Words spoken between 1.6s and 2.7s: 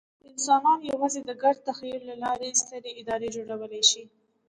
تخیل له لارې